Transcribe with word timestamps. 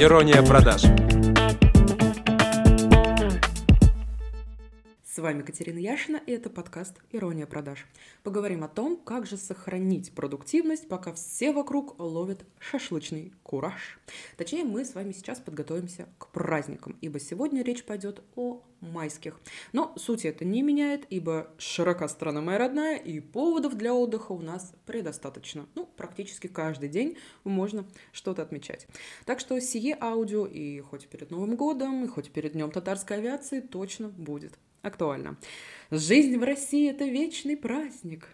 Ирония 0.00 0.42
продаж. 0.42 1.09
Вами 5.30 5.42
Катерина 5.42 5.78
Яшина, 5.78 6.20
и 6.26 6.32
это 6.32 6.50
подкаст 6.50 6.96
«Ирония 7.12 7.46
продаж». 7.46 7.86
Поговорим 8.24 8.64
о 8.64 8.68
том, 8.68 8.96
как 8.96 9.26
же 9.26 9.36
сохранить 9.36 10.12
продуктивность, 10.12 10.88
пока 10.88 11.12
все 11.12 11.52
вокруг 11.52 12.00
ловят 12.00 12.44
шашлычный 12.58 13.32
кураж. 13.44 14.00
Точнее, 14.36 14.64
мы 14.64 14.84
с 14.84 14.96
вами 14.96 15.12
сейчас 15.12 15.38
подготовимся 15.38 16.08
к 16.18 16.32
праздникам, 16.32 16.96
ибо 17.00 17.20
сегодня 17.20 17.62
речь 17.62 17.84
пойдет 17.84 18.24
о 18.34 18.64
майских. 18.80 19.38
Но 19.72 19.94
суть 19.96 20.24
это 20.24 20.44
не 20.44 20.62
меняет, 20.62 21.06
ибо 21.10 21.54
широка 21.58 22.08
страна 22.08 22.40
моя 22.40 22.58
родная, 22.58 22.96
и 22.96 23.20
поводов 23.20 23.76
для 23.76 23.94
отдыха 23.94 24.32
у 24.32 24.40
нас 24.40 24.72
предостаточно. 24.84 25.68
Ну, 25.76 25.86
практически 25.86 26.48
каждый 26.48 26.88
день 26.88 27.16
можно 27.44 27.86
что-то 28.10 28.42
отмечать. 28.42 28.88
Так 29.26 29.38
что 29.38 29.60
сие 29.60 29.96
аудио 30.00 30.44
и 30.44 30.80
хоть 30.80 31.06
перед 31.06 31.30
Новым 31.30 31.54
годом, 31.54 32.04
и 32.04 32.08
хоть 32.08 32.32
перед 32.32 32.54
Днем 32.54 32.72
татарской 32.72 33.18
авиации 33.18 33.60
точно 33.60 34.08
будет 34.08 34.58
актуально. 34.82 35.36
Жизнь 35.90 36.36
в 36.36 36.42
России– 36.42 36.90
это 36.90 37.04
вечный 37.04 37.56
праздник. 37.56 38.28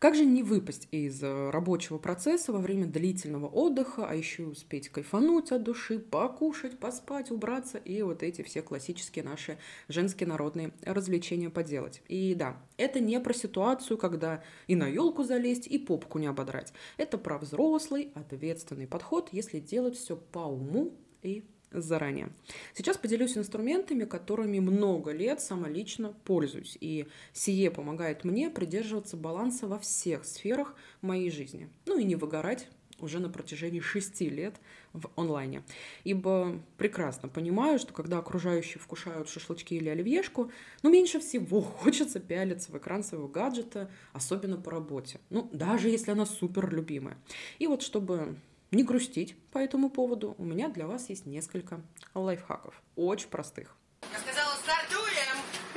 Как 0.00 0.14
же 0.14 0.24
не 0.24 0.42
выпасть 0.42 0.88
из 0.92 1.22
э, 1.22 1.50
рабочего 1.50 1.98
процесса 1.98 2.52
во 2.52 2.58
время 2.58 2.86
длительного 2.86 3.48
отдыха, 3.48 4.06
а 4.08 4.14
еще 4.14 4.44
успеть 4.44 4.88
кайфануть 4.88 5.52
от 5.52 5.62
души, 5.62 5.98
покушать, 5.98 6.78
поспать, 6.78 7.30
убраться 7.30 7.76
и 7.76 8.00
вот 8.00 8.22
эти 8.22 8.40
все 8.40 8.62
классические 8.62 9.26
наши 9.26 9.58
женские 9.88 10.26
народные 10.26 10.72
развлечения 10.84 11.50
поделать. 11.50 12.00
И 12.08 12.34
да, 12.34 12.56
это 12.78 12.98
не 12.98 13.20
про 13.20 13.34
ситуацию, 13.34 13.98
когда 13.98 14.42
и 14.68 14.74
на 14.74 14.88
елку 14.88 15.22
залезть, 15.22 15.66
и 15.66 15.76
попку 15.76 16.18
не 16.18 16.28
ободрать. 16.28 16.72
Это 16.96 17.18
про 17.18 17.36
взрослый, 17.36 18.10
ответственный 18.14 18.86
подход, 18.86 19.28
если 19.32 19.60
делать 19.60 19.98
все 19.98 20.16
по 20.16 20.38
уму 20.38 20.94
и 21.20 21.44
заранее. 21.72 22.30
Сейчас 22.74 22.96
поделюсь 22.96 23.36
инструментами, 23.36 24.04
которыми 24.04 24.58
много 24.58 25.12
лет 25.12 25.40
самолично 25.40 26.14
пользуюсь. 26.24 26.76
И 26.80 27.06
сие 27.32 27.70
помогает 27.70 28.24
мне 28.24 28.50
придерживаться 28.50 29.16
баланса 29.16 29.66
во 29.66 29.78
всех 29.78 30.24
сферах 30.24 30.74
моей 31.00 31.30
жизни. 31.30 31.68
Ну 31.86 31.98
и 31.98 32.04
не 32.04 32.16
выгорать 32.16 32.68
уже 33.02 33.18
на 33.18 33.28
протяжении 33.28 33.80
шести 33.80 34.28
лет 34.28 34.56
в 34.92 35.10
онлайне. 35.16 35.62
Ибо 36.04 36.60
прекрасно 36.76 37.28
понимаю, 37.28 37.78
что 37.78 37.92
когда 37.92 38.18
окружающие 38.18 38.78
вкушают 38.78 39.28
шашлычки 39.28 39.74
или 39.74 39.88
оливьешку, 39.88 40.50
ну, 40.82 40.90
меньше 40.90 41.20
всего 41.20 41.60
хочется 41.60 42.20
пялиться 42.20 42.72
в 42.72 42.78
экран 42.78 43.02
своего 43.02 43.28
гаджета, 43.28 43.90
особенно 44.12 44.56
по 44.56 44.70
работе. 44.70 45.20
Ну, 45.30 45.48
даже 45.52 45.88
если 45.88 46.10
она 46.10 46.26
супер 46.26 46.72
любимая. 46.72 47.16
И 47.58 47.66
вот 47.66 47.82
чтобы 47.82 48.36
не 48.70 48.82
грустить 48.84 49.36
по 49.52 49.58
этому 49.58 49.90
поводу, 49.90 50.34
у 50.38 50.44
меня 50.44 50.68
для 50.68 50.86
вас 50.86 51.08
есть 51.08 51.26
несколько 51.26 51.80
лайфхаков, 52.14 52.80
очень 52.96 53.28
простых. 53.28 53.76
Я 54.12 54.18
сказала, 54.18 54.54
стартуем! 54.62 55.00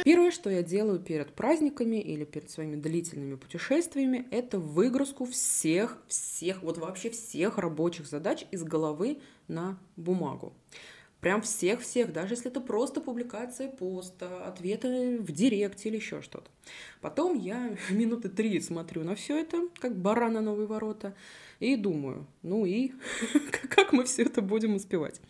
Первое, 0.04 0.32
что 0.32 0.50
я 0.50 0.64
делаю 0.64 1.00
перед 1.00 1.34
праздниками 1.34 1.98
или 1.98 2.26
перед 2.26 2.50
своими 2.50 2.76
длительными 2.76 3.36
путешествиями, 3.36 4.28
это 4.32 4.60
выгрузку 4.60 5.26
всех, 5.26 5.98
всех, 6.08 6.62
вот 6.64 6.78
вообще 6.78 7.10
всех 7.10 7.58
рабочих 7.58 8.08
задач 8.08 8.46
из 8.52 8.64
головы 8.64 9.20
на 9.48 9.78
бумагу. 9.96 10.54
Прям 11.24 11.42
всех-всех, 11.42 12.12
даже 12.12 12.34
если 12.34 12.52
это 12.52 12.60
просто 12.60 13.00
публикация 13.00 13.70
поста, 13.70 14.46
ответы 14.46 15.20
в 15.20 15.32
директе 15.32 15.88
или 15.88 15.96
еще 15.96 16.22
что-то. 16.22 16.52
Потом 17.00 17.40
я 17.40 17.78
минуты 17.90 18.28
три 18.28 18.60
смотрю 18.60 19.06
на 19.06 19.16
все 19.16 19.40
это, 19.40 19.70
как 19.80 19.96
баран 19.96 20.34
на 20.34 20.42
новые 20.42 20.68
ворота, 20.68 21.16
и 21.62 21.78
думаю, 21.78 22.28
ну 22.42 22.66
и 22.66 22.92
как 23.70 23.94
мы 23.94 24.04
все 24.04 24.24
это 24.24 24.42
будем 24.42 24.76
успевать. 24.76 25.22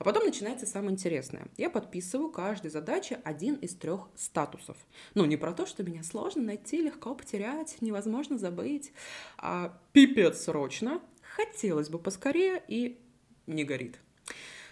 А 0.00 0.04
потом 0.04 0.24
начинается 0.24 0.66
самое 0.66 0.92
интересное. 0.92 1.46
Я 1.56 1.70
подписываю 1.70 2.30
каждой 2.30 2.72
задаче 2.72 3.20
один 3.22 3.54
из 3.54 3.76
трех 3.76 4.08
статусов. 4.16 4.76
Ну, 5.14 5.24
не 5.24 5.36
про 5.36 5.52
то, 5.52 5.66
что 5.66 5.84
меня 5.84 6.02
сложно 6.02 6.42
найти, 6.42 6.82
легко 6.82 7.14
потерять, 7.14 7.76
невозможно 7.80 8.38
забыть, 8.38 8.92
а 9.36 9.78
пипец 9.92 10.42
срочно, 10.42 11.00
хотелось 11.22 11.90
бы 11.90 12.00
поскорее 12.00 12.60
и 12.66 12.98
не 13.46 13.62
горит. 13.62 14.00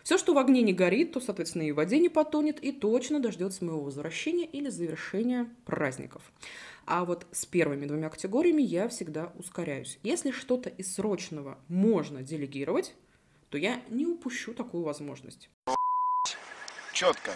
Все, 0.07 0.19
что 0.19 0.35
в 0.35 0.39
огне 0.39 0.63
не 0.63 0.73
горит, 0.73 1.15
то, 1.15 1.21
соответственно, 1.21 1.63
и 1.63 1.73
в 1.73 1.75
воде 1.75 1.99
не 1.99 2.09
потонет, 2.09 2.63
и 2.63 2.71
точно 2.71 3.19
дождется 3.19 3.65
моего 3.65 3.81
возвращения 3.81 4.47
или 4.47 4.69
завершения 4.69 5.53
праздников. 5.65 6.23
А 6.85 7.05
вот 7.05 7.27
с 7.33 7.45
первыми 7.45 7.87
двумя 7.87 8.09
категориями 8.09 8.63
я 8.63 8.87
всегда 8.87 9.33
ускоряюсь. 9.37 9.99
Если 10.05 10.31
что-то 10.31 10.69
из 10.69 10.95
срочного 10.95 11.59
можно 11.67 12.23
делегировать, 12.23 12.95
то 13.51 13.59
я 13.59 13.83
не 13.91 14.07
упущу 14.07 14.55
такую 14.55 14.85
возможность 14.85 15.51
четко. 16.97 17.33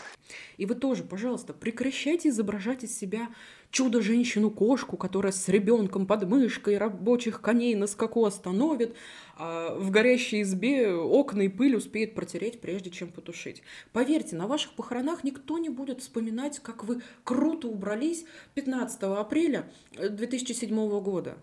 И 0.56 0.66
вы 0.66 0.74
тоже, 0.74 1.04
пожалуйста, 1.04 1.52
прекращайте 1.52 2.30
изображать 2.30 2.82
из 2.82 2.96
себя 2.96 3.28
чудо-женщину-кошку, 3.70 4.96
которая 4.96 5.32
с 5.32 5.48
ребенком 5.48 6.06
под 6.06 6.24
мышкой 6.28 6.78
рабочих 6.78 7.40
коней 7.40 7.74
на 7.74 7.86
скаку 7.86 8.24
остановит, 8.24 8.96
а 9.36 9.74
в 9.76 9.90
горящей 9.90 10.42
избе 10.42 10.92
окна 10.92 11.42
и 11.42 11.48
пыль 11.48 11.76
успеет 11.76 12.14
протереть, 12.14 12.60
прежде 12.60 12.90
чем 12.90 13.12
потушить. 13.12 13.62
Поверьте, 13.92 14.34
на 14.34 14.46
ваших 14.46 14.72
похоронах 14.72 15.24
никто 15.24 15.58
не 15.58 15.68
будет 15.68 16.00
вспоминать, 16.00 16.58
как 16.60 16.84
вы 16.84 17.02
круто 17.22 17.68
убрались 17.68 18.24
15 18.54 19.02
апреля 19.02 19.70
2007 19.92 21.00
года. 21.00 21.36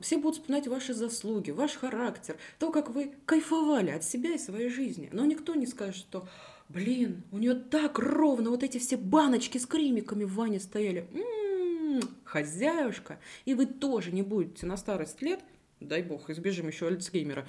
Все 0.00 0.18
будут 0.18 0.38
вспоминать 0.38 0.68
ваши 0.68 0.92
заслуги, 0.92 1.50
ваш 1.50 1.76
характер, 1.76 2.36
то, 2.58 2.70
как 2.70 2.90
вы 2.90 3.12
кайфовали 3.26 3.90
от 3.90 4.04
себя 4.04 4.34
и 4.34 4.38
своей 4.38 4.68
жизни. 4.68 5.08
Но 5.12 5.24
никто 5.24 5.54
не 5.54 5.66
скажет, 5.66 5.96
что 5.96 6.28
Блин, 6.68 7.22
у 7.30 7.38
нее 7.38 7.54
так 7.54 7.98
ровно 7.98 8.50
вот 8.50 8.62
эти 8.62 8.78
все 8.78 8.96
баночки 8.96 9.58
с 9.58 9.66
кремиками 9.66 10.24
в 10.24 10.34
ванне 10.34 10.60
стояли. 10.60 11.06
М-м-м, 11.12 12.02
хозяюшка. 12.24 13.18
И 13.44 13.54
вы 13.54 13.66
тоже 13.66 14.12
не 14.12 14.22
будете 14.22 14.66
на 14.66 14.76
старость 14.76 15.20
лет, 15.22 15.40
дай 15.80 16.02
бог, 16.02 16.30
избежим 16.30 16.68
еще 16.68 16.86
Альцгеймера, 16.86 17.46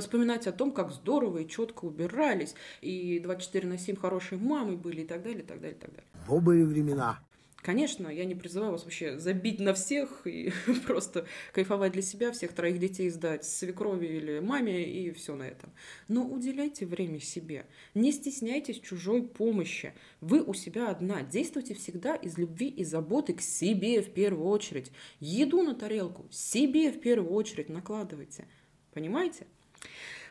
вспоминать 0.00 0.46
о 0.46 0.52
том, 0.52 0.72
как 0.72 0.90
здорово 0.90 1.38
и 1.38 1.48
четко 1.48 1.84
убирались, 1.84 2.54
и 2.80 3.20
24 3.20 3.68
на 3.68 3.78
7 3.78 3.96
хорошие 3.96 4.38
мамы 4.38 4.76
были, 4.76 5.02
и 5.02 5.06
так 5.06 5.22
далее, 5.22 5.42
и 5.42 5.46
так 5.46 5.60
далее, 5.60 5.76
и 5.76 5.80
так 5.80 5.90
далее. 5.90 6.10
В 6.26 6.34
обые 6.34 6.66
времена. 6.66 7.20
Конечно, 7.62 8.06
я 8.06 8.24
не 8.24 8.36
призываю 8.36 8.70
вас 8.70 8.84
вообще 8.84 9.18
забить 9.18 9.58
на 9.58 9.74
всех 9.74 10.26
и 10.26 10.52
просто 10.86 11.26
кайфовать 11.52 11.92
для 11.92 12.02
себя, 12.02 12.30
всех 12.30 12.52
троих 12.52 12.78
детей 12.78 13.10
сдать 13.10 13.44
свекрови 13.44 14.06
или 14.06 14.38
маме 14.38 14.84
и 14.84 15.10
все 15.10 15.34
на 15.34 15.42
этом. 15.42 15.72
Но 16.06 16.24
уделяйте 16.24 16.86
время 16.86 17.18
себе. 17.18 17.66
Не 17.94 18.12
стесняйтесь 18.12 18.78
чужой 18.78 19.22
помощи. 19.24 19.92
Вы 20.20 20.40
у 20.42 20.54
себя 20.54 20.88
одна. 20.88 21.22
Действуйте 21.22 21.74
всегда 21.74 22.14
из 22.14 22.38
любви 22.38 22.68
и 22.68 22.84
заботы 22.84 23.34
к 23.34 23.40
себе 23.40 24.02
в 24.02 24.12
первую 24.12 24.48
очередь. 24.48 24.92
Еду 25.18 25.62
на 25.62 25.74
тарелку 25.74 26.28
себе 26.30 26.92
в 26.92 27.00
первую 27.00 27.32
очередь 27.32 27.68
накладывайте. 27.68 28.46
Понимаете? 28.92 29.46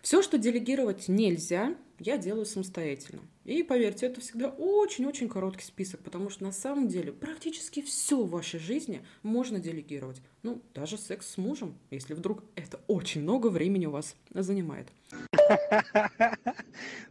Все, 0.08 0.22
что 0.22 0.38
делегировать 0.38 1.10
нельзя, 1.10 1.76
я 2.00 2.18
делаю 2.18 2.46
самостоятельно. 2.46 3.24
И 3.44 3.62
поверьте, 3.62 4.06
это 4.06 4.22
всегда 4.22 4.48
очень-очень 4.48 5.28
короткий 5.28 5.66
список, 5.66 6.00
потому 6.00 6.30
что 6.30 6.46
на 6.46 6.54
самом 6.54 6.88
деле 6.88 7.12
практически 7.12 7.82
все 7.82 8.24
в 8.24 8.30
вашей 8.30 8.58
жизни 8.58 9.06
можно 9.22 9.60
делегировать. 9.60 10.22
Ну, 10.44 10.62
даже 10.74 10.98
секс 10.98 11.32
с 11.32 11.38
мужем, 11.38 11.78
если 11.92 12.14
вдруг 12.14 12.46
это 12.56 12.80
очень 12.88 13.22
много 13.22 13.48
времени 13.48 13.86
у 13.86 13.92
вас 13.92 14.16
занимает. 14.34 14.88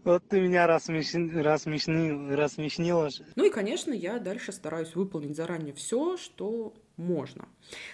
Вот 0.05 0.23
ты 0.29 0.41
меня 0.41 0.67
рассмешнил, 0.67 2.35
рассмешнила. 2.35 3.11
Ну 3.35 3.45
и, 3.45 3.51
конечно, 3.51 3.93
я 3.93 4.19
дальше 4.19 4.53
стараюсь 4.53 4.95
выполнить 4.95 5.37
заранее 5.37 5.75
все, 5.75 6.17
что 6.17 6.73
можно. 6.97 7.49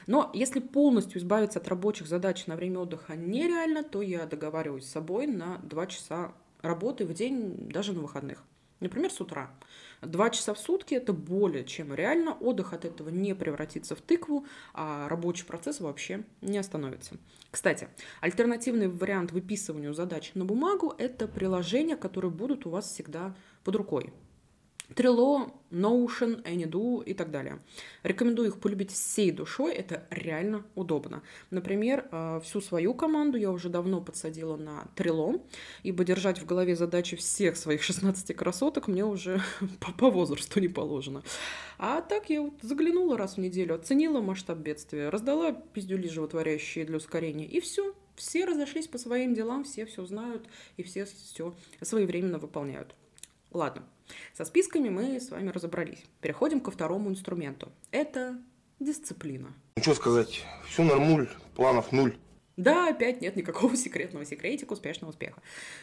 Но 0.06 0.30
если 0.34 0.60
полностью 0.60 1.20
избавиться 1.20 1.58
от 1.58 1.68
рабочих 1.68 2.06
задач 2.06 2.46
на 2.46 2.56
время 2.56 2.80
отдыха 2.80 3.16
нереально, 3.16 3.82
то 3.82 4.02
я 4.02 4.26
договариваюсь 4.26 4.84
с 4.84 4.92
собой 4.92 5.26
на 5.26 5.58
2 5.58 5.86
часа 5.86 6.32
работы 6.62 7.04
в 7.04 7.12
день, 7.12 7.68
даже 7.70 7.92
на 7.92 8.00
выходных. 8.00 8.44
Например, 8.82 9.12
с 9.12 9.20
утра. 9.20 9.48
Два 10.00 10.30
часа 10.30 10.54
в 10.54 10.58
сутки– 10.58 10.94
это 10.96 11.12
более 11.12 11.64
чем 11.64 11.94
реально. 11.94 12.32
Отдых 12.32 12.72
от 12.72 12.84
этого 12.84 13.10
не 13.10 13.32
превратится 13.32 13.94
в 13.94 14.00
тыкву, 14.00 14.44
а 14.74 15.08
рабочий 15.08 15.44
процесс 15.44 15.78
вообще 15.78 16.24
не 16.40 16.58
остановится. 16.58 17.14
Кстати, 17.52 17.88
альтернативный 18.20 18.88
вариант 18.88 19.30
выписыванию 19.30 19.94
задач 19.94 20.32
на 20.34 20.44
бумагу– 20.44 20.92
это 20.98 21.28
приложения, 21.28 21.96
которые 21.96 22.32
будут 22.32 22.66
у 22.66 22.70
вас 22.70 22.90
всегда 22.90 23.36
под 23.62 23.76
рукой. 23.76 24.12
Trello, 24.94 25.52
Notion, 25.70 26.42
AnyDo 26.44 27.02
и 27.04 27.14
так 27.14 27.30
далее. 27.30 27.60
Рекомендую 28.02 28.48
их 28.48 28.60
полюбить 28.60 28.90
всей 28.90 29.30
душой, 29.30 29.72
это 29.72 30.06
реально 30.10 30.64
удобно. 30.74 31.22
Например, 31.50 32.06
э, 32.10 32.40
всю 32.44 32.60
свою 32.60 32.94
команду 32.94 33.38
я 33.38 33.50
уже 33.50 33.68
давно 33.68 34.00
подсадила 34.00 34.56
на 34.56 34.84
Trello, 34.96 35.42
ибо 35.82 36.04
держать 36.04 36.40
в 36.40 36.46
голове 36.46 36.76
задачи 36.76 37.16
всех 37.16 37.56
своих 37.56 37.82
16 37.92 38.36
красоток 38.36 38.88
мне 38.88 39.04
уже 39.04 39.40
по, 39.80 39.92
по 39.92 40.10
возрасту 40.10 40.60
не 40.60 40.68
положено. 40.68 41.22
А 41.78 42.00
так 42.00 42.30
я 42.30 42.42
вот 42.42 42.54
заглянула 42.62 43.16
раз 43.16 43.36
в 43.36 43.38
неделю, 43.38 43.74
оценила 43.74 44.20
масштаб 44.20 44.58
бедствия, 44.58 45.08
раздала 45.08 45.52
пиздюли 45.52 46.08
животворящие 46.08 46.84
для 46.84 46.96
ускорения, 46.98 47.46
и 47.46 47.60
все, 47.60 47.94
Все 48.14 48.44
разошлись 48.44 48.88
по 48.88 48.98
своим 48.98 49.34
делам, 49.34 49.64
все 49.64 49.86
все 49.86 50.04
знают 50.04 50.46
и 50.76 50.82
все 50.82 51.06
все 51.06 51.54
своевременно 51.80 52.38
выполняют. 52.38 52.94
Ладно, 53.50 53.82
со 54.32 54.44
списками 54.44 54.88
мы 54.88 55.20
с 55.20 55.30
вами 55.30 55.50
разобрались. 55.50 56.04
Переходим 56.20 56.60
ко 56.60 56.70
второму 56.70 57.10
инструменту. 57.10 57.72
Это 57.90 58.38
дисциплина. 58.80 59.52
Ну 59.76 59.82
что 59.82 59.94
сказать, 59.94 60.44
все 60.68 60.82
нормуль, 60.82 61.28
планов 61.54 61.92
нуль. 61.92 62.16
Да, 62.56 62.88
опять 62.88 63.22
нет 63.22 63.36
никакого 63.36 63.76
секретного 63.76 64.24
секретика 64.24 64.72
успешного 64.72 65.10
успеха. 65.10 65.40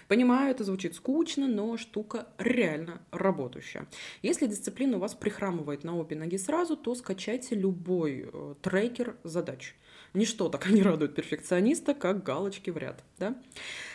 Понимаю, 0.07 0.51
это 0.51 0.63
звучит 0.63 0.95
скучно, 0.95 1.47
но 1.47 1.77
штука 1.77 2.27
реально 2.37 3.01
работающая. 3.11 3.87
Если 4.21 4.47
дисциплина 4.47 4.97
у 4.97 4.99
вас 4.99 5.15
прихрамывает 5.15 5.83
на 5.83 5.97
обе 5.97 6.15
ноги 6.15 6.37
сразу, 6.37 6.77
то 6.77 6.93
скачайте 6.95 7.55
любой 7.55 8.29
э, 8.31 8.55
трекер 8.61 9.17
задач. 9.23 9.75
Ничто 10.13 10.49
так 10.49 10.69
не 10.69 10.81
радует 10.81 11.15
перфекциониста, 11.15 11.93
как 11.93 12.23
галочки 12.23 12.69
в 12.69 12.77
ряд. 12.77 13.03
Да? 13.19 13.35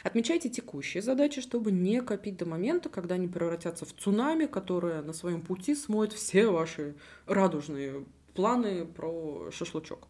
Отмечайте 0.03 0.49
текущие 0.49 1.03
задачи, 1.03 1.41
чтобы 1.41 1.73
не 1.73 2.01
копить 2.03 2.37
до 2.37 2.47
момента, 2.47 2.89
когда 2.89 3.17
они 3.17 3.27
превратятся 3.27 3.85
в 3.85 3.93
цунами, 3.93 4.47
которое 4.47 5.03
на 5.03 5.13
своем 5.13 5.43
пути 5.43 5.75
смоет 5.75 6.13
все 6.13 6.47
ваши 6.47 6.95
радужные 7.27 8.05
планы 8.35 8.85
про 8.85 9.51
шашлычок. 9.51 10.07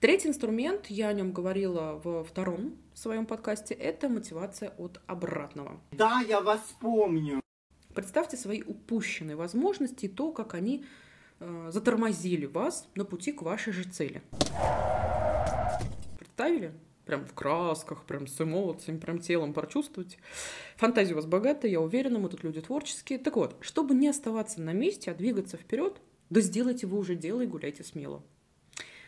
Третий 0.00 0.28
инструмент, 0.28 0.86
я 0.88 1.08
о 1.08 1.12
нем 1.12 1.32
говорила 1.32 2.00
во 2.02 2.24
втором 2.24 2.76
своем 2.92 3.24
подкасте, 3.24 3.72
это 3.72 4.08
мотивация 4.08 4.70
от 4.76 5.00
обратного. 5.06 5.80
Да, 5.92 6.22
я 6.28 6.40
вас 6.40 6.60
помню. 6.80 7.40
Представьте 7.94 8.36
свои 8.36 8.62
упущенные 8.62 9.36
возможности 9.36 10.06
и 10.06 10.08
то, 10.08 10.32
как 10.32 10.54
они 10.54 10.84
э, 11.38 11.68
затормозили 11.70 12.46
вас 12.46 12.88
на 12.96 13.04
пути 13.04 13.32
к 13.32 13.42
вашей 13.42 13.72
же 13.72 13.84
цели. 13.84 14.22
Представили? 16.42 16.72
Прям 17.04 17.24
в 17.24 17.34
красках, 17.34 18.04
прям 18.04 18.26
с 18.26 18.40
эмоциями, 18.40 18.98
прям 18.98 19.18
телом 19.18 19.52
прочувствовать. 19.52 20.18
Фантазия 20.76 21.12
у 21.12 21.16
вас 21.16 21.26
богатая, 21.26 21.70
я 21.70 21.80
уверена, 21.80 22.18
мы 22.18 22.28
тут 22.28 22.42
люди 22.42 22.60
творческие. 22.60 23.18
Так 23.18 23.36
вот, 23.36 23.56
чтобы 23.60 23.94
не 23.94 24.08
оставаться 24.08 24.60
на 24.60 24.72
месте, 24.72 25.10
а 25.10 25.14
двигаться 25.14 25.56
вперед, 25.56 26.00
да 26.30 26.40
сделайте 26.40 26.86
вы 26.86 26.98
уже 26.98 27.14
дело 27.14 27.42
и 27.42 27.46
гуляйте 27.46 27.84
смело. 27.84 28.24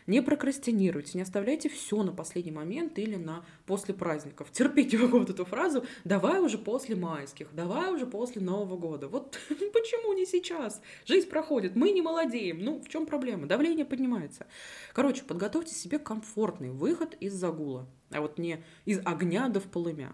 Не 0.07 0.21
прокрастинируйте, 0.21 1.11
не 1.15 1.23
оставляйте 1.23 1.67
все 1.67 2.03
на 2.03 2.11
последний 2.11 2.51
момент 2.51 2.99
или 2.99 3.15
на 3.15 3.43
после 3.65 3.93
праздников. 3.93 4.51
Терпите 4.51 4.97
вот 5.07 5.29
эту 5.29 5.45
фразу 5.45 5.83
«давай 6.03 6.39
уже 6.39 6.57
после 6.57 6.95
майских», 6.95 7.53
«давай 7.53 7.91
уже 7.91 8.05
после 8.05 8.41
Нового 8.41 8.77
года». 8.77 9.07
Вот 9.07 9.39
почему 9.49 10.13
не 10.13 10.25
сейчас? 10.25 10.81
Жизнь 11.05 11.27
проходит, 11.27 11.75
мы 11.75 11.91
не 11.91 12.01
молодеем. 12.01 12.59
Ну, 12.63 12.81
в 12.81 12.87
чем 12.87 13.05
проблема? 13.05 13.47
Давление 13.47 13.85
поднимается. 13.85 14.45
Короче, 14.93 15.23
подготовьте 15.23 15.73
себе 15.73 15.97
комфортный 15.97 16.69
выход 16.69 17.15
из 17.19 17.33
загула, 17.33 17.87
а 18.11 18.21
вот 18.21 18.37
не 18.37 18.63
из 18.85 18.99
огня 19.05 19.49
до 19.49 19.59
в 19.59 19.63
полымя. 19.63 20.11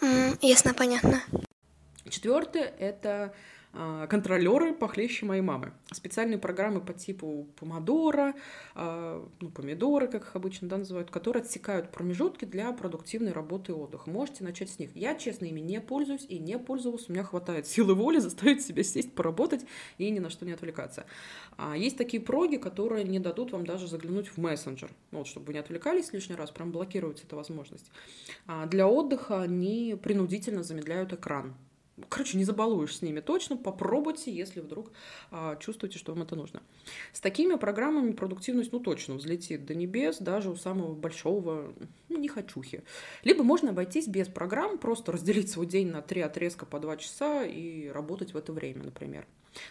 Mm, 0.00 0.38
ясно, 0.40 0.72
понятно. 0.72 1.22
Четвертое– 2.08 2.64
это 2.78 3.34
контролеры 3.72 4.72
похлеще 4.72 5.26
моей 5.26 5.42
мамы. 5.42 5.72
Специальные 5.92 6.38
программы 6.38 6.80
по 6.80 6.92
типу 6.92 7.46
помодора, 7.58 8.34
а, 8.74 9.26
ну, 9.40 9.50
помидоры, 9.50 10.08
как 10.08 10.22
их 10.22 10.36
обычно 10.36 10.68
да, 10.68 10.78
называют, 10.78 11.10
которые 11.10 11.42
отсекают 11.42 11.90
промежутки 11.90 12.44
для 12.44 12.72
продуктивной 12.72 13.32
работы 13.32 13.72
и 13.72 13.74
отдыха. 13.74 14.10
Можете 14.10 14.44
начать 14.44 14.70
с 14.70 14.78
них. 14.78 14.94
Я, 14.96 15.14
честно, 15.14 15.44
ими 15.44 15.60
не 15.60 15.80
пользуюсь 15.80 16.24
и 16.28 16.38
не 16.38 16.58
пользовалась. 16.58 17.08
У 17.08 17.12
меня 17.12 17.24
хватает 17.24 17.66
силы 17.66 17.94
воли 17.94 18.18
заставить 18.18 18.62
себя 18.62 18.82
сесть, 18.82 19.14
поработать 19.14 19.64
и 19.98 20.10
ни 20.10 20.18
на 20.18 20.30
что 20.30 20.46
не 20.46 20.52
отвлекаться. 20.52 21.04
А 21.56 21.76
есть 21.76 21.98
такие 21.98 22.22
проги, 22.22 22.56
которые 22.56 23.04
не 23.04 23.18
дадут 23.18 23.52
вам 23.52 23.66
даже 23.66 23.86
заглянуть 23.86 24.28
в 24.28 24.38
мессенджер. 24.38 24.90
Ну, 25.10 25.18
вот, 25.18 25.26
чтобы 25.26 25.46
вы 25.46 25.52
не 25.54 25.58
отвлекались 25.58 26.12
лишний 26.12 26.36
раз, 26.36 26.50
прям 26.50 26.72
блокируется 26.72 27.24
эта 27.26 27.36
возможность. 27.36 27.90
А 28.46 28.66
для 28.66 28.88
отдыха 28.88 29.42
они 29.42 29.96
принудительно 30.02 30.62
замедляют 30.62 31.12
экран. 31.12 31.54
Короче, 32.08 32.38
не 32.38 32.44
забалуешь 32.44 32.96
с 32.96 33.02
ними 33.02 33.20
точно, 33.20 33.56
попробуйте, 33.56 34.32
если 34.32 34.60
вдруг 34.60 34.92
а, 35.30 35.56
чувствуете, 35.56 35.98
что 35.98 36.12
вам 36.12 36.22
это 36.22 36.36
нужно. 36.36 36.62
С 37.12 37.20
такими 37.20 37.54
программами 37.56 38.12
продуктивность, 38.12 38.72
ну, 38.72 38.80
точно 38.80 39.14
взлетит 39.14 39.66
до 39.66 39.74
небес, 39.74 40.18
даже 40.18 40.50
у 40.50 40.56
самого 40.56 40.94
большого 40.94 41.72
ну, 42.08 42.18
не 42.18 42.28
хочухи. 42.28 42.82
Либо 43.24 43.42
можно 43.42 43.70
обойтись 43.70 44.08
без 44.08 44.28
программ, 44.28 44.78
просто 44.78 45.12
разделить 45.12 45.50
свой 45.50 45.66
день 45.66 45.88
на 45.88 46.02
три 46.02 46.20
отрезка 46.20 46.66
по 46.66 46.78
два 46.78 46.96
часа 46.96 47.44
и 47.44 47.88
работать 47.88 48.34
в 48.34 48.36
это 48.36 48.52
время, 48.52 48.84
например. 48.84 49.26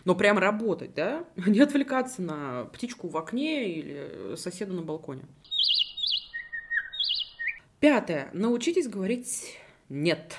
Но 0.05 0.15
прям 0.15 0.37
работать, 0.37 0.93
да? 0.93 1.25
Не 1.35 1.59
отвлекаться 1.59 2.21
на 2.21 2.65
птичку 2.65 3.07
в 3.07 3.17
окне 3.17 3.73
или 3.73 4.35
соседа 4.35 4.73
на 4.73 4.81
балконе. 4.81 5.23
Пятое. 7.79 8.29
Научитесь 8.33 8.87
говорить 8.87 9.55
«нет». 9.89 10.35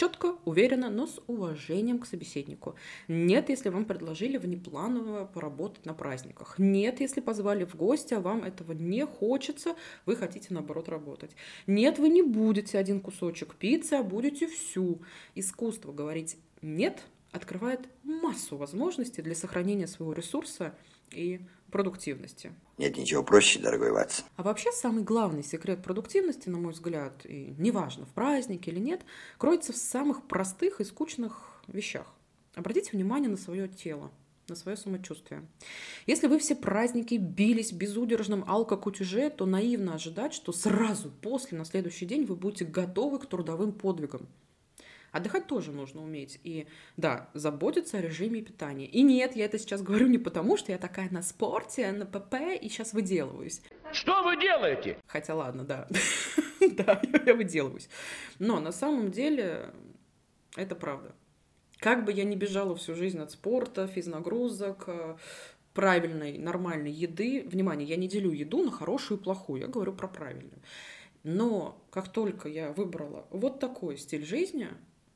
Четко, 0.00 0.38
уверенно, 0.46 0.88
но 0.88 1.06
с 1.06 1.20
уважением 1.26 1.98
к 1.98 2.06
собеседнику. 2.06 2.74
Нет, 3.06 3.50
если 3.50 3.68
вам 3.68 3.84
предложили 3.84 4.38
внепланово 4.38 5.26
поработать 5.26 5.84
на 5.84 5.92
праздниках. 5.92 6.54
Нет, 6.56 7.00
если 7.00 7.20
позвали 7.20 7.66
в 7.66 7.74
гости, 7.74 8.14
а 8.14 8.20
вам 8.20 8.42
этого 8.42 8.72
не 8.72 9.04
хочется, 9.04 9.76
вы 10.06 10.16
хотите, 10.16 10.54
наоборот, 10.54 10.88
работать. 10.88 11.32
Нет, 11.66 11.98
вы 11.98 12.08
не 12.08 12.22
будете 12.22 12.78
один 12.78 13.02
кусочек 13.02 13.56
пиццы, 13.56 13.92
а 13.92 14.02
будете 14.02 14.46
всю. 14.46 15.02
Искусство 15.34 15.92
говорить 15.92 16.38
«нет» 16.62 17.02
открывает 17.30 17.80
массу 18.02 18.56
возможностей 18.56 19.20
для 19.20 19.34
сохранения 19.34 19.86
своего 19.86 20.14
ресурса 20.14 20.74
и 21.10 21.42
продуктивности. 21.70 22.52
Нет 22.78 22.96
ничего 22.96 23.22
проще, 23.22 23.58
дорогой 23.58 23.92
Ватсон. 23.92 24.26
А 24.36 24.42
вообще 24.42 24.72
самый 24.72 25.02
главный 25.02 25.42
секрет 25.42 25.82
продуктивности, 25.82 26.48
на 26.48 26.58
мой 26.58 26.72
взгляд, 26.72 27.24
и 27.24 27.54
неважно, 27.58 28.06
в 28.06 28.10
празднике 28.10 28.70
или 28.70 28.80
нет, 28.80 29.02
кроется 29.38 29.72
в 29.72 29.76
самых 29.76 30.26
простых 30.26 30.80
и 30.80 30.84
скучных 30.84 31.62
вещах. 31.66 32.06
Обратите 32.54 32.90
внимание 32.92 33.30
на 33.30 33.36
свое 33.36 33.68
тело, 33.68 34.10
на 34.48 34.56
свое 34.56 34.76
самочувствие. 34.76 35.46
Если 36.06 36.26
вы 36.26 36.38
все 36.38 36.56
праздники 36.56 37.14
бились 37.14 37.72
в 37.72 37.76
безудержном 37.76 38.44
алкокутюже, 38.46 39.30
то 39.30 39.46
наивно 39.46 39.94
ожидать, 39.94 40.34
что 40.34 40.52
сразу 40.52 41.10
после, 41.22 41.56
на 41.56 41.64
следующий 41.64 42.06
день, 42.06 42.26
вы 42.26 42.36
будете 42.36 42.64
готовы 42.64 43.18
к 43.18 43.26
трудовым 43.26 43.72
подвигам. 43.72 44.28
Отдыхать 45.12 45.46
тоже 45.46 45.72
нужно 45.72 46.02
уметь. 46.02 46.40
И 46.44 46.66
да, 46.96 47.28
заботиться 47.34 47.98
о 47.98 48.00
режиме 48.00 48.42
питания. 48.42 48.86
И 48.86 49.02
нет, 49.02 49.36
я 49.36 49.44
это 49.44 49.58
сейчас 49.58 49.82
говорю 49.82 50.06
не 50.06 50.18
потому, 50.18 50.56
что 50.56 50.72
я 50.72 50.78
такая 50.78 51.10
на 51.10 51.22
спорте, 51.22 51.90
на 51.92 52.06
ПП 52.06 52.34
и 52.60 52.68
сейчас 52.68 52.92
выделываюсь. 52.92 53.62
Что 53.92 54.22
вы 54.22 54.40
делаете? 54.40 54.98
Хотя 55.06 55.34
ладно, 55.34 55.64
да. 55.64 55.88
да, 56.60 57.02
я 57.26 57.34
выделываюсь. 57.34 57.88
Но 58.38 58.60
на 58.60 58.72
самом 58.72 59.10
деле 59.10 59.72
это 60.56 60.74
правда. 60.74 61.14
Как 61.78 62.04
бы 62.04 62.12
я 62.12 62.24
ни 62.24 62.36
бежала 62.36 62.76
всю 62.76 62.94
жизнь 62.94 63.18
от 63.18 63.30
спорта, 63.32 63.86
физнагрузок, 63.86 64.84
э, 64.86 65.16
правильной, 65.72 66.38
нормальной 66.38 66.92
еды. 66.92 67.42
Внимание, 67.46 67.88
я 67.88 67.96
не 67.96 68.06
делю 68.06 68.32
еду 68.32 68.62
на 68.62 68.70
хорошую 68.70 69.18
и 69.18 69.22
плохую, 69.22 69.62
я 69.62 69.66
говорю 69.66 69.94
про 69.94 70.06
правильную. 70.06 70.60
Но 71.22 71.82
как 71.90 72.12
только 72.12 72.48
я 72.48 72.72
выбрала 72.72 73.26
вот 73.30 73.60
такой 73.60 73.96
стиль 73.96 74.24
жизни, 74.24 74.68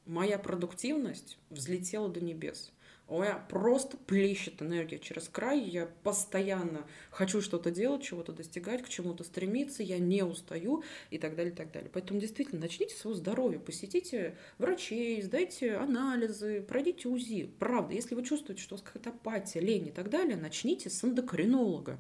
моя 0.06 0.38
продуктивность 0.38 1.38
взлетела 1.50 2.08
до 2.08 2.20
небес. 2.20 2.72
У 3.06 3.20
меня 3.20 3.34
просто 3.50 3.98
плещет 3.98 4.62
энергия 4.62 4.98
через 4.98 5.28
край. 5.28 5.60
Я 5.60 5.90
постоянно 6.02 6.86
хочу 7.10 7.42
что-то 7.42 7.70
делать, 7.70 8.02
чего-то 8.02 8.32
достигать, 8.32 8.82
к 8.82 8.88
чему-то 8.88 9.24
стремиться. 9.24 9.82
Я 9.82 9.98
не 9.98 10.22
устаю 10.22 10.82
и 11.10 11.18
так 11.18 11.36
далее, 11.36 11.52
и 11.52 11.56
так 11.56 11.70
далее. 11.70 11.90
Поэтому 11.92 12.18
действительно 12.18 12.62
начните 12.62 12.94
свое 12.94 13.14
здоровье, 13.14 13.60
посетите 13.60 14.38
врачей, 14.56 15.20
сдайте 15.20 15.74
анализы, 15.74 16.62
пройдите 16.62 17.08
УЗИ. 17.08 17.50
Правда, 17.58 17.94
если 17.94 18.14
вы 18.14 18.24
чувствуете, 18.24 18.62
что 18.62 18.74
у 18.74 18.78
вас 18.78 18.86
какая-то 18.86 19.10
апатия, 19.10 19.60
лень 19.60 19.88
и 19.88 19.92
так 19.92 20.08
далее, 20.08 20.36
начните 20.36 20.88
с 20.88 21.04
эндокринолога. 21.04 21.98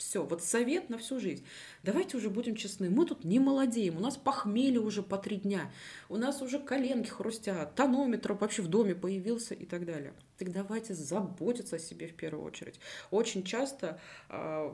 Все, 0.00 0.24
вот 0.24 0.42
совет 0.42 0.88
на 0.88 0.96
всю 0.96 1.20
жизнь. 1.20 1.44
Давайте 1.82 2.16
уже 2.16 2.30
будем 2.30 2.56
честны, 2.56 2.88
мы 2.88 3.04
тут 3.04 3.22
не 3.22 3.38
молодеем, 3.38 3.98
у 3.98 4.00
нас 4.00 4.16
похмелье 4.16 4.80
уже 4.80 5.02
по 5.02 5.18
три 5.18 5.36
дня, 5.36 5.70
у 6.08 6.16
нас 6.16 6.40
уже 6.40 6.58
коленки 6.58 7.10
хрустят, 7.10 7.74
тонометр 7.74 8.32
вообще 8.32 8.62
в 8.62 8.68
доме 8.68 8.94
появился 8.94 9.52
и 9.52 9.66
так 9.66 9.84
далее. 9.84 10.14
Так 10.38 10.52
давайте 10.52 10.94
заботиться 10.94 11.76
о 11.76 11.78
себе 11.78 12.06
в 12.06 12.14
первую 12.14 12.46
очередь. 12.46 12.80
Очень 13.10 13.42
часто 13.42 14.00
э, 14.30 14.72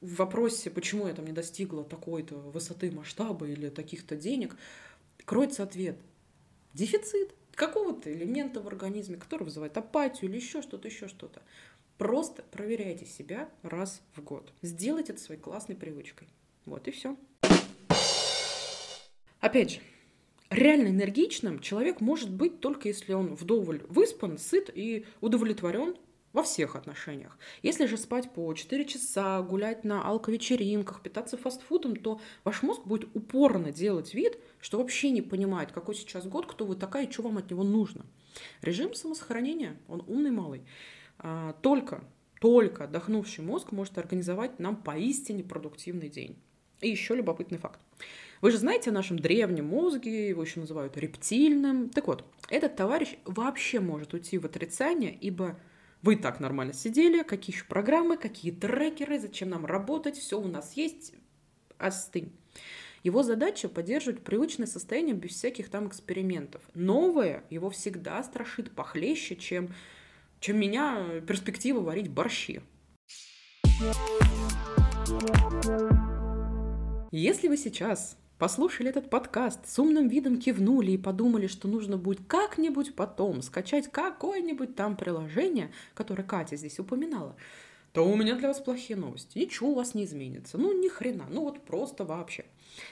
в 0.00 0.14
вопросе, 0.16 0.70
почему 0.70 1.06
я 1.06 1.14
там 1.14 1.24
не 1.24 1.32
достигла 1.32 1.84
такой-то 1.84 2.34
высоты 2.34 2.90
масштаба 2.90 3.46
или 3.46 3.68
таких-то 3.68 4.16
денег, 4.16 4.56
кроется 5.24 5.62
ответ. 5.62 5.96
Дефицит 6.72 7.32
какого-то 7.54 8.12
элемента 8.12 8.60
в 8.60 8.66
организме, 8.66 9.18
который 9.18 9.44
вызывает 9.44 9.76
апатию 9.78 10.28
или 10.28 10.38
еще 10.38 10.62
что-то, 10.62 10.88
еще 10.88 11.06
что-то. 11.06 11.42
Просто 11.98 12.42
проверяйте 12.50 13.06
себя 13.06 13.48
раз 13.62 14.02
в 14.14 14.22
год. 14.22 14.52
Сделайте 14.62 15.12
это 15.12 15.22
своей 15.22 15.40
классной 15.40 15.76
привычкой. 15.76 16.28
Вот 16.64 16.88
и 16.88 16.90
все. 16.90 17.16
Опять 19.40 19.72
же, 19.72 19.80
реально 20.50 20.88
энергичным 20.88 21.60
человек 21.60 22.00
может 22.00 22.30
быть 22.30 22.60
только 22.60 22.88
если 22.88 23.12
он 23.12 23.34
вдоволь 23.34 23.82
выспан, 23.88 24.38
сыт 24.38 24.70
и 24.74 25.06
удовлетворен 25.20 25.96
во 26.32 26.42
всех 26.42 26.74
отношениях. 26.74 27.38
Если 27.62 27.86
же 27.86 27.96
спать 27.96 28.30
по 28.32 28.52
4 28.52 28.84
часа, 28.86 29.40
гулять 29.42 29.84
на 29.84 30.02
алковечеринках, 30.02 31.00
питаться 31.00 31.36
фастфудом, 31.36 31.94
то 31.94 32.20
ваш 32.42 32.62
мозг 32.62 32.82
будет 32.84 33.08
упорно 33.14 33.70
делать 33.70 34.14
вид, 34.14 34.38
что 34.60 34.78
вообще 34.78 35.10
не 35.10 35.22
понимает, 35.22 35.70
какой 35.70 35.94
сейчас 35.94 36.26
год, 36.26 36.46
кто 36.46 36.66
вы 36.66 36.74
такая 36.74 37.06
и 37.06 37.10
что 37.10 37.22
вам 37.22 37.38
от 37.38 37.50
него 37.50 37.62
нужно. 37.62 38.04
Режим 38.62 38.94
самосохранения, 38.94 39.76
он 39.86 40.02
умный 40.08 40.32
малый. 40.32 40.64
А, 41.18 41.52
только, 41.62 42.04
только 42.40 42.84
отдохнувший 42.84 43.44
мозг 43.44 43.72
может 43.72 43.96
организовать 43.98 44.58
нам 44.58 44.76
поистине 44.76 45.42
продуктивный 45.42 46.08
день. 46.08 46.36
И 46.80 46.90
еще 46.90 47.14
любопытный 47.14 47.58
факт. 47.58 47.80
Вы 48.40 48.50
же 48.50 48.58
знаете 48.58 48.90
о 48.90 48.92
нашем 48.92 49.18
древнем 49.18 49.66
мозге, 49.66 50.28
его 50.28 50.42
еще 50.42 50.60
называют 50.60 50.96
рептильным. 50.96 51.88
Так 51.88 52.06
вот, 52.06 52.24
этот 52.50 52.76
товарищ 52.76 53.16
вообще 53.24 53.80
может 53.80 54.12
уйти 54.12 54.36
в 54.36 54.44
отрицание, 54.44 55.16
ибо 55.18 55.58
вы 56.02 56.16
так 56.16 56.40
нормально 56.40 56.74
сидели, 56.74 57.22
какие 57.22 57.56
еще 57.56 57.64
программы, 57.64 58.18
какие 58.18 58.52
трекеры, 58.52 59.18
зачем 59.18 59.48
нам 59.48 59.64
работать, 59.64 60.18
все 60.18 60.38
у 60.38 60.46
нас 60.46 60.74
есть, 60.74 61.14
остынь. 61.78 62.32
Его 63.02 63.22
задача 63.22 63.68
поддерживать 63.68 64.22
привычное 64.22 64.66
состояние 64.66 65.14
без 65.14 65.30
всяких 65.30 65.70
там 65.70 65.88
экспериментов. 65.88 66.62
Новое 66.74 67.44
его 67.48 67.70
всегда 67.70 68.22
страшит 68.22 68.72
похлеще, 68.72 69.36
чем, 69.36 69.70
чем 70.44 70.58
меня 70.58 71.22
перспектива 71.26 71.80
варить 71.80 72.10
борщи. 72.10 72.60
Если 77.10 77.48
вы 77.48 77.56
сейчас 77.56 78.18
послушали 78.38 78.90
этот 78.90 79.08
подкаст, 79.08 79.66
с 79.66 79.78
умным 79.78 80.08
видом 80.08 80.38
кивнули 80.38 80.90
и 80.90 80.98
подумали, 80.98 81.46
что 81.46 81.66
нужно 81.66 81.96
будет 81.96 82.26
как-нибудь 82.26 82.94
потом 82.94 83.40
скачать 83.40 83.90
какое-нибудь 83.90 84.76
там 84.76 84.98
приложение, 84.98 85.72
которое 85.94 86.24
Катя 86.24 86.56
здесь 86.56 86.78
упоминала, 86.78 87.36
то 87.94 88.06
у 88.06 88.14
меня 88.14 88.34
для 88.34 88.48
вас 88.48 88.60
плохие 88.60 88.98
новости. 88.98 89.38
Ничего 89.38 89.70
у 89.70 89.74
вас 89.74 89.94
не 89.94 90.04
изменится. 90.04 90.58
Ну, 90.58 90.78
ни 90.78 90.88
хрена. 90.88 91.24
Ну, 91.30 91.44
вот 91.44 91.62
просто 91.62 92.04
вообще. 92.04 92.44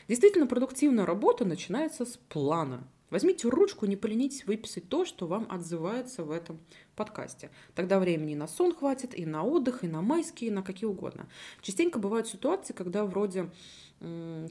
Действительно, 0.09 0.47
продуктивная 0.47 1.05
работа 1.05 1.45
начинается 1.45 2.07
с 2.07 2.17
плана. 2.17 2.89
Возьмите 3.13 3.47
ручку, 3.47 3.85
не 3.85 3.97
поленитесь 3.97 4.47
выписать 4.47 4.89
то, 4.89 5.05
что 5.05 5.27
вам 5.27 5.47
отзывается 5.51 6.25
в 6.25 6.31
этом 6.31 6.59
подкасте. 6.97 7.51
Тогда 7.75 8.01
времени 8.01 8.35
на 8.35 8.49
сон 8.49 8.75
хватит, 8.75 9.17
и 9.17 9.27
на 9.27 9.45
отдых, 9.45 9.85
и 9.85 9.87
на 9.87 10.01
майские, 10.01 10.49
и 10.49 10.51
на 10.51 10.63
какие 10.63 10.89
угодно. 10.89 11.29
Частенько 11.61 11.99
бывают 11.99 12.27
ситуации, 12.27 12.73
когда 12.73 13.05
вроде 13.05 13.51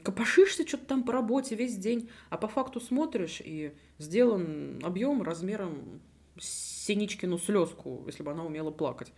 копошишься 0.04 0.64
что-то 0.64 0.86
там 0.86 1.02
по 1.02 1.12
работе 1.12 1.56
весь 1.56 1.76
день, 1.76 2.08
а 2.30 2.38
по 2.38 2.46
факту 2.46 2.80
смотришь, 2.80 3.42
и 3.44 3.72
сделан 3.98 4.78
объем 4.84 5.24
размером 5.24 6.00
Синичкину 6.38 7.38
слезку, 7.38 8.04
если 8.06 8.22
бы 8.22 8.30
она 8.30 8.44
умела 8.44 8.70
плакать. 8.70 9.12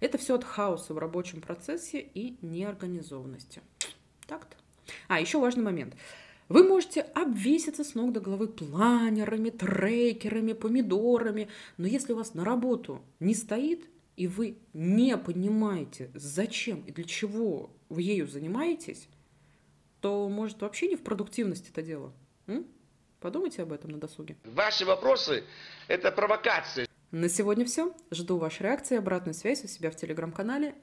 Это 0.00 0.16
все 0.16 0.36
от 0.36 0.44
хаоса 0.44 0.94
в 0.94 0.98
рабочем 0.98 1.42
процессе 1.42 2.00
и 2.00 2.38
неорганизованности. 2.40 3.60
Так-то. 4.26 4.56
А, 5.06 5.20
еще 5.20 5.38
важный 5.38 5.64
момент. 5.64 5.94
Вы 6.48 6.62
можете 6.62 7.00
обвеситься 7.00 7.82
с 7.82 7.94
ног 7.94 8.12
до 8.12 8.20
головы 8.20 8.46
планерами, 8.46 9.50
трекерами, 9.50 10.52
помидорами, 10.52 11.48
но 11.76 11.86
если 11.86 12.12
у 12.12 12.16
вас 12.16 12.34
на 12.34 12.44
работу 12.44 13.02
не 13.18 13.34
стоит, 13.34 13.88
и 14.16 14.28
вы 14.28 14.58
не 14.72 15.16
понимаете, 15.16 16.10
зачем 16.14 16.82
и 16.86 16.92
для 16.92 17.04
чего 17.04 17.70
вы 17.88 18.02
ею 18.02 18.28
занимаетесь, 18.28 19.08
то, 20.00 20.28
может, 20.28 20.62
вообще 20.62 20.88
не 20.88 20.96
в 20.96 21.02
продуктивности 21.02 21.70
это 21.70 21.82
дело. 21.82 22.12
М? 22.46 22.66
Подумайте 23.20 23.62
об 23.62 23.72
этом 23.72 23.90
на 23.90 23.98
досуге. 23.98 24.36
Ваши 24.44 24.84
вопросы– 24.84 25.42
это 25.88 26.12
провокация. 26.12 26.86
На 27.10 27.28
сегодня 27.28 27.64
все. 27.64 27.94
Жду 28.10 28.36
вашей 28.36 28.62
реакции, 28.62 28.96
обратной 28.96 29.34
связи 29.34 29.64
у 29.64 29.68
себя 29.68 29.90
в 29.90 29.96
телеграм-канале 29.96 30.74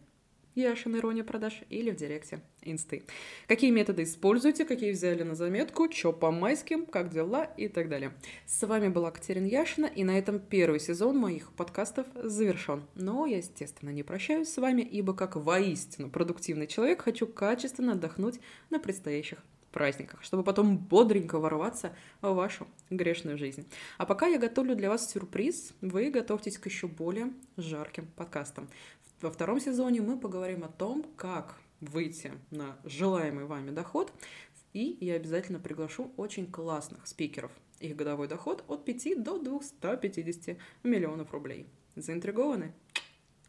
Яшин 0.55 0.95
Ирония 0.97 1.23
продаж 1.23 1.61
или 1.69 1.91
в 1.91 1.95
директе 1.95 2.41
Инсты. 2.61 3.03
Какие 3.47 3.71
методы 3.71 4.03
используете, 4.03 4.65
какие 4.65 4.91
взяли 4.91 5.23
на 5.23 5.35
заметку, 5.35 5.91
что 5.91 6.13
по 6.13 6.31
майским, 6.31 6.85
как 6.85 7.09
дела 7.09 7.45
и 7.45 7.67
так 7.67 7.89
далее. 7.89 8.13
С 8.45 8.65
вами 8.65 8.89
была 8.89 9.11
Катерина 9.11 9.47
Яшина, 9.47 9.87
и 9.87 10.03
на 10.03 10.17
этом 10.17 10.39
первый 10.39 10.79
сезон 10.79 11.17
моих 11.17 11.51
подкастов 11.53 12.05
завершен. 12.15 12.83
Но 12.95 13.25
я, 13.25 13.37
естественно, 13.37 13.89
не 13.89 14.03
прощаюсь 14.03 14.49
с 14.49 14.57
вами, 14.57 14.81
ибо 14.81 15.13
как 15.13 15.35
воистину 15.35 16.09
продуктивный 16.09 16.67
человек 16.67 17.01
хочу 17.01 17.25
качественно 17.25 17.93
отдохнуть 17.93 18.39
на 18.69 18.79
предстоящих 18.79 19.39
праздниках, 19.73 20.23
чтобы 20.23 20.43
потом 20.43 20.77
бодренько 20.77 21.39
ворваться 21.39 21.93
в 22.21 22.31
вашу 22.33 22.67
грешную 22.89 23.37
жизнь. 23.37 23.67
А 23.97 24.05
пока 24.05 24.27
я 24.27 24.37
готовлю 24.37 24.75
для 24.75 24.89
вас 24.89 25.11
сюрприз, 25.11 25.73
вы 25.81 26.11
готовьтесь 26.11 26.57
к 26.57 26.67
еще 26.67 26.87
более 26.87 27.33
жарким 27.57 28.07
подкастам. 28.15 28.69
Во 29.23 29.31
втором 29.31 29.61
сезоне 29.61 30.01
мы 30.01 30.19
поговорим 30.19 30.65
о 30.65 30.67
том, 30.67 31.05
как 31.15 31.57
выйти 31.79 32.33
на 32.51 32.77
желаемый 32.83 33.45
вами 33.45 33.71
доход, 33.71 34.11
и 34.73 34.97
я 34.99 35.13
обязательно 35.13 35.61
приглашу 35.61 36.11
очень 36.17 36.51
классных 36.51 37.07
спикеров. 37.07 37.49
Их 37.79 37.95
годовой 37.95 38.27
доход 38.27 38.65
от 38.67 38.83
5 38.83 39.23
до 39.23 39.39
250 39.39 40.57
миллионов 40.83 41.31
рублей. 41.31 41.67
Заинтригованы? 41.95 42.73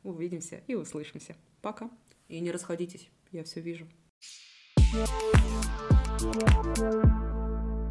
Увидимся 0.04 0.62
и 0.68 0.76
услышимся. 0.76 1.34
Пока. 1.60 1.90
И 2.28 2.38
не 2.38 2.52
расходитесь, 2.52 3.10
я 3.32 3.42
все 3.42 3.60
вижу. 3.60 3.88
Thank 6.20 7.14
you. 7.14 7.23